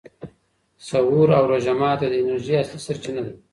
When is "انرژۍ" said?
2.21-2.55